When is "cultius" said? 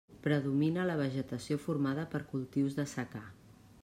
2.31-2.79